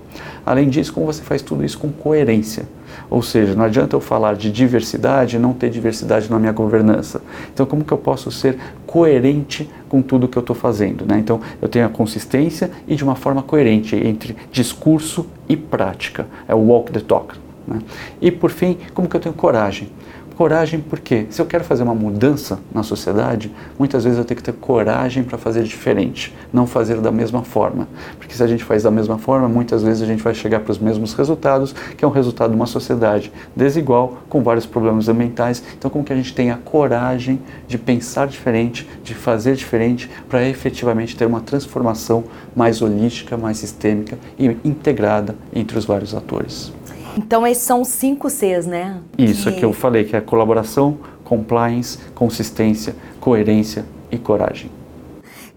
Além 0.46 0.68
disso, 0.68 0.92
como 0.92 1.06
você 1.06 1.22
faz 1.22 1.42
tudo 1.42 1.64
isso 1.64 1.80
com 1.80 1.90
coerência? 1.90 2.68
Ou 3.10 3.22
seja, 3.22 3.56
não 3.56 3.66
adianta 3.66 3.96
eu 3.96 4.02
falar 4.02 4.36
de 4.36 4.52
diversidade 4.52 5.36
e 5.36 5.40
não 5.40 5.54
ter 5.54 5.70
diversidade 5.70 6.30
na 6.30 6.40
minha 6.40 6.52
governança. 6.52 7.22
Então, 7.54 7.66
como 7.66 7.84
que 7.84 7.92
eu 7.92 7.98
posso 7.98 8.32
ser 8.32 8.58
coerente 8.86 9.70
com 9.88 10.02
tudo 10.02 10.28
que 10.28 10.38
eu 10.38 10.42
estou 10.42 10.56
fazendo? 10.56 11.06
Né? 11.06 11.20
Então, 11.20 11.40
eu 11.62 11.68
tenho 11.68 11.86
a 11.86 11.90
consistência 11.90 12.70
e 12.88 12.96
de 12.96 13.04
uma 13.04 13.16
forma 13.16 13.42
coerente 13.42 13.96
entre 13.96 14.36
discurso 14.52 15.26
e 15.48 15.56
prática. 15.56 16.28
É 16.48 16.56
o 16.56 16.60
walk 16.60 16.92
the 16.92 17.00
talk. 17.00 17.36
Né? 17.68 17.80
E 18.22 18.32
por 18.32 18.52
fim, 18.52 18.78
como 18.94 19.08
que 19.08 19.16
eu 19.16 19.20
tenho 19.20 19.36
coragem? 19.36 19.90
Coragem 20.36 20.82
porque 20.82 21.28
se 21.30 21.42
eu 21.42 21.46
quero 21.46 21.64
fazer 21.64 21.84
uma 21.84 21.96
mudança 21.96 22.60
na 22.74 22.84
sociedade, 22.84 23.50
muitas 23.80 24.04
vezes 24.04 24.20
eu 24.20 24.26
tenho 24.26 24.36
que 24.36 24.44
ter 24.44 24.52
coragem 24.52 25.24
para 25.24 25.38
fazer 25.38 25.64
diferente, 25.64 26.36
não 26.52 26.68
fazer 26.68 27.00
da 27.00 27.10
mesma 27.10 27.42
forma. 27.42 27.88
Porque 28.18 28.36
se 28.36 28.44
a 28.44 28.48
gente 28.48 28.62
faz 28.62 28.84
da 28.84 28.92
mesma 28.92 29.18
forma, 29.18 29.48
muitas 29.48 29.82
vezes 29.82 30.02
a 30.02 30.06
gente 30.06 30.22
vai 30.22 30.34
chegar 30.34 30.60
para 30.60 30.74
os 30.74 30.78
mesmos 30.78 31.14
resultados, 31.14 31.74
que 31.96 32.04
é 32.04 32.08
um 32.08 32.12
resultado 32.12 32.50
de 32.50 32.56
uma 32.58 32.66
sociedade 32.66 33.32
desigual, 33.56 34.18
com 34.28 34.44
vários 34.44 34.66
problemas 34.66 35.08
ambientais. 35.08 35.64
Então, 35.78 35.90
como 35.90 36.04
que 36.04 36.12
a 36.12 36.16
gente 36.18 36.36
tem 36.36 36.52
a 36.52 36.58
coragem 36.58 37.40
de 37.66 37.78
pensar 37.78 38.28
diferente, 38.28 38.86
de 39.06 39.14
fazer 39.14 39.56
diferente, 39.56 40.10
para 40.28 40.46
efetivamente 40.46 41.16
ter 41.16 41.26
uma 41.26 41.40
transformação 41.40 42.26
mais 42.54 42.82
holística, 42.82 43.38
mais 43.38 43.58
sistêmica 43.58 44.18
e 44.38 44.48
integrada 44.66 45.34
entre 45.54 45.78
os 45.78 45.86
vários 45.86 46.14
atores. 46.14 46.74
Então, 47.18 47.46
esses 47.48 47.64
são 47.64 47.82
os 47.82 47.88
cinco 47.88 48.30
Cs, 48.30 48.66
né? 48.66 49.00
Isso 49.18 49.52
que... 49.52 49.60
que 49.60 49.66
eu 49.66 49.74
falei, 49.74 50.04
que 50.04 50.16
é 50.16 50.22
colaboração, 50.22 50.98
compliance, 51.24 51.98
consistência, 52.14 52.96
coerência 53.20 53.86
e 54.12 54.18
coragem. 54.18 54.70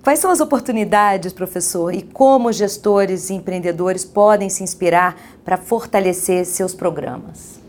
Quais 0.02 0.20
são 0.20 0.30
as 0.30 0.40
oportunidades, 0.40 1.32
professor, 1.32 1.92
e 1.92 2.00
como 2.00 2.52
gestores 2.52 3.28
e 3.28 3.34
empreendedores 3.34 4.04
podem 4.04 4.48
se 4.48 4.62
inspirar 4.62 5.16
para 5.44 5.56
fortalecer 5.56 6.46
seus 6.46 6.72
programas? 6.72 7.60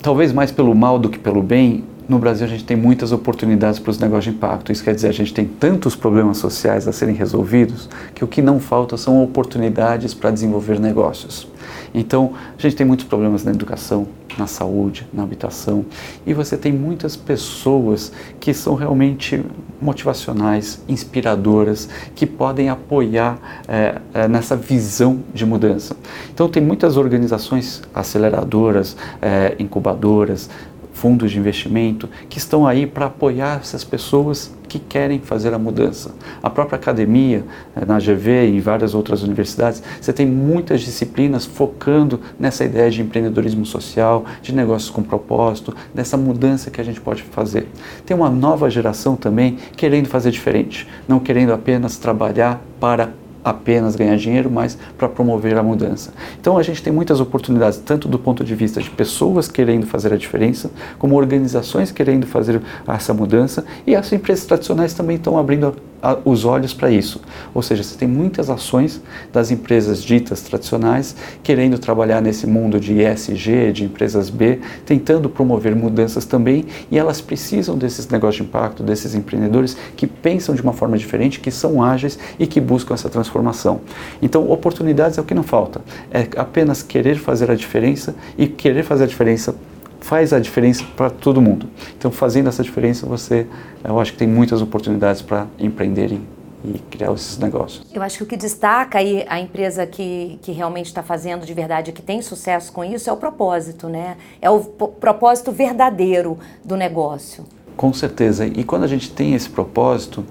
Talvez 0.00 0.32
mais 0.32 0.52
pelo 0.52 0.74
mal 0.74 0.98
do 0.98 1.10
que 1.10 1.18
pelo 1.18 1.42
bem, 1.42 1.84
no 2.08 2.18
Brasil 2.18 2.46
a 2.46 2.48
gente 2.48 2.64
tem 2.64 2.76
muitas 2.76 3.12
oportunidades 3.12 3.78
para 3.78 3.90
os 3.90 3.98
negócios 3.98 4.24
de 4.24 4.30
impacto. 4.30 4.70
Isso 4.70 4.84
quer 4.84 4.94
dizer, 4.94 5.08
a 5.08 5.12
gente 5.12 5.34
tem 5.34 5.46
tantos 5.46 5.96
problemas 5.96 6.38
sociais 6.38 6.86
a 6.86 6.92
serem 6.92 7.14
resolvidos 7.14 7.88
que 8.14 8.22
o 8.22 8.28
que 8.28 8.40
não 8.40 8.60
falta 8.60 8.96
são 8.96 9.22
oportunidades 9.22 10.14
para 10.14 10.30
desenvolver 10.30 10.78
negócios. 10.78 11.48
Então, 11.92 12.32
a 12.56 12.60
gente 12.60 12.76
tem 12.76 12.86
muitos 12.86 13.06
problemas 13.06 13.42
na 13.42 13.50
educação, 13.50 14.06
na 14.38 14.46
saúde, 14.46 15.06
na 15.12 15.22
habitação, 15.22 15.84
e 16.26 16.34
você 16.34 16.56
tem 16.56 16.72
muitas 16.72 17.16
pessoas 17.16 18.12
que 18.38 18.52
são 18.52 18.74
realmente 18.74 19.42
motivacionais, 19.80 20.82
inspiradoras, 20.86 21.88
que 22.14 22.26
podem 22.26 22.68
apoiar 22.68 23.38
é, 23.66 24.00
é, 24.12 24.28
nessa 24.28 24.54
visão 24.54 25.20
de 25.32 25.46
mudança. 25.46 25.96
Então, 26.32 26.48
tem 26.48 26.62
muitas 26.62 26.96
organizações 26.96 27.82
aceleradoras, 27.94 28.96
é, 29.22 29.56
incubadoras, 29.58 30.50
fundos 30.96 31.30
de 31.30 31.38
investimento 31.38 32.08
que 32.28 32.38
estão 32.38 32.66
aí 32.66 32.86
para 32.86 33.06
apoiar 33.06 33.60
essas 33.60 33.84
pessoas 33.84 34.50
que 34.66 34.78
querem 34.78 35.20
fazer 35.20 35.52
a 35.52 35.58
mudança. 35.58 36.14
A 36.42 36.48
própria 36.48 36.76
academia, 36.76 37.44
eh, 37.76 37.84
na 37.84 37.98
GV 37.98 38.48
e 38.48 38.60
várias 38.60 38.94
outras 38.94 39.22
universidades, 39.22 39.82
você 40.00 40.12
tem 40.12 40.26
muitas 40.26 40.80
disciplinas 40.80 41.44
focando 41.44 42.20
nessa 42.38 42.64
ideia 42.64 42.90
de 42.90 43.02
empreendedorismo 43.02 43.64
social, 43.64 44.24
de 44.42 44.54
negócios 44.54 44.90
com 44.90 45.02
propósito, 45.02 45.76
dessa 45.94 46.16
mudança 46.16 46.70
que 46.70 46.80
a 46.80 46.84
gente 46.84 47.00
pode 47.00 47.22
fazer. 47.22 47.68
Tem 48.04 48.16
uma 48.16 48.30
nova 48.30 48.68
geração 48.70 49.16
também 49.16 49.58
querendo 49.76 50.08
fazer 50.08 50.30
diferente, 50.30 50.88
não 51.06 51.20
querendo 51.20 51.52
apenas 51.52 51.98
trabalhar 51.98 52.60
para 52.80 53.10
apenas 53.46 53.94
ganhar 53.94 54.16
dinheiro, 54.16 54.50
mas 54.50 54.76
para 54.98 55.08
promover 55.08 55.56
a 55.56 55.62
mudança. 55.62 56.12
Então 56.40 56.58
a 56.58 56.62
gente 56.64 56.82
tem 56.82 56.92
muitas 56.92 57.20
oportunidades, 57.20 57.78
tanto 57.78 58.08
do 58.08 58.18
ponto 58.18 58.42
de 58.42 58.54
vista 58.56 58.82
de 58.82 58.90
pessoas 58.90 59.46
querendo 59.46 59.86
fazer 59.86 60.12
a 60.12 60.16
diferença, 60.16 60.68
como 60.98 61.14
organizações 61.14 61.92
querendo 61.92 62.26
fazer 62.26 62.60
essa 62.88 63.14
mudança, 63.14 63.64
e 63.86 63.94
as 63.94 64.12
empresas 64.12 64.44
tradicionais 64.44 64.94
também 64.94 65.14
estão 65.14 65.38
abrindo 65.38 65.76
os 66.24 66.44
olhos 66.44 66.72
para 66.72 66.90
isso. 66.90 67.20
Ou 67.54 67.62
seja, 67.62 67.82
você 67.82 67.96
tem 67.96 68.08
muitas 68.08 68.50
ações 68.50 69.02
das 69.32 69.50
empresas 69.50 70.02
ditas 70.02 70.42
tradicionais 70.42 71.16
querendo 71.42 71.78
trabalhar 71.78 72.20
nesse 72.20 72.46
mundo 72.46 72.78
de 72.78 73.00
ESG, 73.00 73.72
de 73.72 73.84
empresas 73.84 74.30
B, 74.30 74.60
tentando 74.84 75.28
promover 75.28 75.74
mudanças 75.74 76.24
também, 76.24 76.64
e 76.90 76.98
elas 76.98 77.20
precisam 77.20 77.76
desses 77.76 78.08
negócios 78.08 78.36
de 78.36 78.42
impacto, 78.42 78.82
desses 78.82 79.14
empreendedores 79.14 79.76
que 79.96 80.06
pensam 80.06 80.54
de 80.54 80.62
uma 80.62 80.72
forma 80.72 80.96
diferente, 80.98 81.40
que 81.40 81.50
são 81.50 81.82
ágeis 81.82 82.18
e 82.38 82.46
que 82.46 82.60
buscam 82.60 82.94
essa 82.94 83.08
transformação. 83.08 83.80
Então, 84.20 84.50
oportunidades 84.50 85.18
é 85.18 85.20
o 85.20 85.24
que 85.24 85.34
não 85.34 85.42
falta. 85.42 85.80
É 86.10 86.26
apenas 86.36 86.82
querer 86.82 87.16
fazer 87.16 87.50
a 87.50 87.54
diferença 87.54 88.14
e 88.36 88.46
querer 88.46 88.82
fazer 88.82 89.04
a 89.04 89.06
diferença 89.06 89.54
faz 90.00 90.32
a 90.32 90.38
diferença 90.38 90.84
para 90.96 91.10
todo 91.10 91.40
mundo. 91.40 91.68
Então, 91.96 92.10
fazendo 92.10 92.48
essa 92.48 92.62
diferença, 92.62 93.06
você, 93.06 93.46
eu 93.84 93.98
acho 93.98 94.12
que 94.12 94.18
tem 94.18 94.28
muitas 94.28 94.62
oportunidades 94.62 95.22
para 95.22 95.46
empreender 95.58 96.12
e, 96.12 96.20
e, 96.64 96.78
criar 96.90 97.12
esses 97.12 97.38
negócios. 97.38 97.86
Eu 97.92 98.02
acho 98.02 98.18
que 98.18 98.22
o 98.22 98.26
que 98.26 98.36
destaca 98.36 98.98
aí 98.98 99.24
a 99.28 99.40
empresa 99.40 99.86
que, 99.86 100.38
que 100.42 100.52
realmente 100.52 100.86
está 100.86 101.02
fazendo 101.02 101.44
de 101.44 101.54
verdade, 101.54 101.92
que 101.92 102.02
tem 102.02 102.22
sucesso 102.22 102.72
com 102.72 102.84
isso, 102.84 103.08
é 103.10 103.12
o 103.12 103.16
propósito, 103.16 103.88
né? 103.88 104.16
É 104.40 104.50
o 104.50 104.60
propósito 104.60 105.52
verdadeiro 105.52 106.38
do 106.64 106.76
negócio. 106.76 107.44
Com 107.76 107.92
certeza. 107.92 108.46
E 108.46 108.64
quando 108.64 108.84
a 108.84 108.88
gente 108.88 109.10
tem 109.10 109.34
esse 109.34 109.50
propósito, 109.50 110.24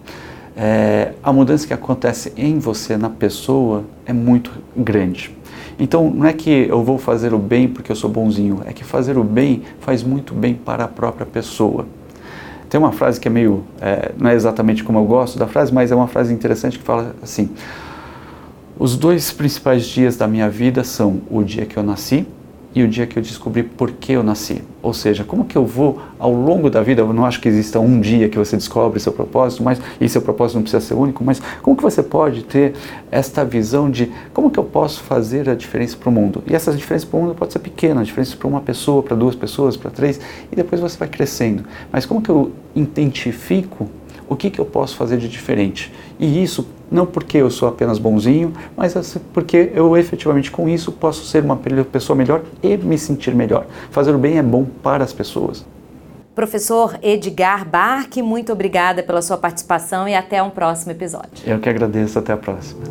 é, 0.55 1.13
a 1.21 1.33
mudança 1.33 1.67
que 1.67 1.73
acontece 1.73 2.31
em 2.37 2.59
você, 2.59 2.95
na 2.95 3.09
pessoa, 3.09 3.83
é 4.05 4.13
muito 4.13 4.51
grande. 4.75 5.35
Então, 5.77 6.09
não 6.09 6.25
é 6.25 6.31
que 6.31 6.49
eu 6.49 6.83
vou 6.83 6.97
fazer 6.97 7.33
o 7.33 7.37
bem 7.37 7.67
porque 7.67 7.91
eu 7.91 7.95
sou 7.95 8.09
bonzinho, 8.09 8.61
é 8.65 8.71
que 8.71 8.83
fazer 8.83 9.17
o 9.17 9.23
bem 9.23 9.63
faz 9.81 10.01
muito 10.01 10.33
bem 10.33 10.53
para 10.53 10.85
a 10.85 10.87
própria 10.87 11.25
pessoa. 11.25 11.85
tem 12.69 12.79
uma 12.79 12.93
frase 12.93 13.19
que 13.19 13.27
é 13.27 13.31
meio, 13.31 13.63
é, 13.81 14.11
não 14.17 14.29
é 14.29 14.35
exatamente 14.35 14.83
como 14.83 14.99
eu 14.99 15.05
gosto 15.05 15.37
da 15.37 15.47
frase, 15.47 15.73
mas 15.73 15.91
é 15.91 15.95
uma 15.95 16.07
frase 16.07 16.33
interessante 16.33 16.79
que 16.79 16.85
fala 16.85 17.13
assim: 17.21 17.49
os 18.79 18.95
dois 18.95 19.31
principais 19.31 19.85
dias 19.85 20.15
da 20.15 20.27
minha 20.27 20.49
vida 20.49 20.83
são 20.83 21.21
o 21.29 21.43
dia 21.43 21.65
que 21.65 21.77
eu 21.77 21.83
nasci 21.83 22.25
e 22.75 22.83
o 22.83 22.87
dia 22.89 23.07
que 23.07 23.17
eu 23.17 23.23
descobri 23.23 23.63
por 23.63 23.89
que 23.91 24.11
eu 24.11 24.21
nasci. 24.21 24.61
Ou 24.83 24.93
seja, 24.93 25.23
como 25.23 25.45
que 25.45 25.57
eu 25.57 25.65
vou 25.65 26.01
ao 26.19 26.31
longo 26.31 26.69
da 26.69 26.83
vida, 26.83 27.01
eu 27.01 27.13
não 27.13 27.25
acho 27.25 27.39
que 27.39 27.47
exista 27.47 27.79
um 27.79 28.01
dia 28.01 28.27
que 28.27 28.37
você 28.37 28.57
descobre 28.57 28.99
seu 28.99 29.13
propósito, 29.13 29.63
mas 29.63 29.81
e 29.99 30.09
seu 30.09 30.21
propósito 30.21 30.55
não 30.55 30.61
precisa 30.63 30.85
ser 30.85 30.93
único, 30.93 31.23
mas 31.23 31.41
como 31.61 31.77
que 31.77 31.81
você 31.81 32.03
pode 32.03 32.43
ter 32.43 32.73
esta 33.09 33.45
visão 33.45 33.89
de 33.89 34.11
como 34.33 34.51
que 34.51 34.59
eu 34.59 34.63
posso 34.65 35.01
fazer 35.01 35.49
a 35.49 35.55
diferença 35.55 35.95
para 35.95 36.09
o 36.09 36.11
mundo? 36.11 36.43
E 36.45 36.53
essa 36.53 36.73
diferença 36.73 37.07
para 37.07 37.17
o 37.17 37.21
mundo 37.23 37.33
pode 37.33 37.53
ser 37.53 37.59
pequena, 37.59 38.03
diferença 38.03 38.35
para 38.35 38.47
uma 38.47 38.61
pessoa, 38.61 39.01
para 39.01 39.15
duas 39.15 39.35
pessoas, 39.35 39.77
para 39.77 39.89
três, 39.89 40.19
e 40.51 40.55
depois 40.55 40.81
você 40.81 40.97
vai 40.97 41.07
crescendo. 41.07 41.63
Mas 41.91 42.05
como 42.05 42.21
que 42.21 42.29
eu 42.29 42.51
identifico 42.75 43.89
o 44.27 44.35
que, 44.35 44.49
que 44.49 44.59
eu 44.59 44.65
posso 44.65 44.95
fazer 44.95 45.17
de 45.17 45.27
diferente? 45.27 45.93
E 46.19 46.43
isso 46.43 46.67
não 46.91 47.05
porque 47.05 47.37
eu 47.37 47.49
sou 47.49 47.67
apenas 47.67 47.97
bonzinho, 47.97 48.53
mas 48.75 48.95
assim, 48.95 49.19
porque 49.33 49.71
eu 49.73 49.97
efetivamente 49.97 50.51
com 50.51 50.69
isso 50.69 50.91
posso 50.91 51.25
ser 51.25 51.43
uma 51.43 51.57
pessoa 51.57 52.15
melhor 52.15 52.41
e 52.61 52.77
me 52.77 52.97
sentir 52.97 53.33
melhor. 53.33 53.65
Fazer 53.91 54.13
o 54.13 54.17
bem 54.17 54.37
é 54.37 54.43
bom 54.43 54.65
para 54.83 55.03
as 55.03 55.13
pessoas. 55.13 55.65
Professor 56.33 56.99
Edgar 57.01 57.67
Barque, 57.67 58.21
muito 58.21 58.51
obrigada 58.51 59.01
pela 59.01 59.21
sua 59.21 59.37
participação 59.37 60.07
e 60.07 60.13
até 60.13 60.43
um 60.43 60.49
próximo 60.49 60.91
episódio. 60.91 61.31
Eu 61.45 61.59
que 61.59 61.69
agradeço, 61.69 62.19
até 62.19 62.33
a 62.33 62.37
próxima. 62.37 62.81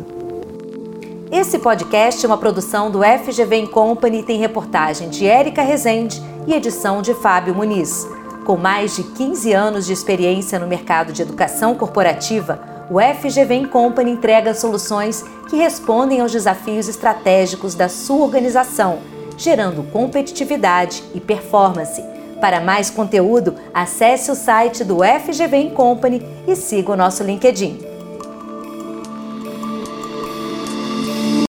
Esse 1.31 1.59
podcast 1.59 2.25
é 2.25 2.27
uma 2.27 2.37
produção 2.37 2.89
do 2.89 3.01
FGV 3.03 3.67
Company 3.67 4.19
e 4.19 4.23
tem 4.23 4.39
reportagem 4.39 5.09
de 5.09 5.27
Érica 5.27 5.61
Rezende 5.61 6.21
e 6.47 6.53
edição 6.53 7.01
de 7.01 7.13
Fábio 7.13 7.53
Muniz. 7.53 8.07
Com 8.45 8.57
mais 8.57 8.95
de 8.95 9.01
15 9.03 9.53
anos 9.53 9.87
de 9.87 9.93
experiência 9.93 10.59
no 10.59 10.67
mercado 10.67 11.11
de 11.11 11.23
educação 11.23 11.73
corporativa, 11.73 12.59
o 12.91 12.99
FGV 13.01 13.65
Company 13.69 14.11
entrega 14.11 14.53
soluções 14.53 15.25
que 15.49 15.55
respondem 15.55 16.21
aos 16.21 16.31
desafios 16.31 16.87
estratégicos 16.87 17.73
da 17.73 17.89
sua 17.89 18.23
organização, 18.23 18.99
gerando 19.35 19.81
competitividade 19.91 21.03
e 21.15 21.19
performance. 21.19 22.03
Para 22.39 22.61
mais 22.61 22.91
conteúdo, 22.91 23.55
acesse 23.73 24.29
o 24.29 24.35
site 24.35 24.83
do 24.83 24.99
FGV 24.99 25.71
Company 25.71 26.23
e 26.47 26.55
siga 26.55 26.91
o 26.91 26.95
nosso 26.95 27.23
LinkedIn. 27.23 27.94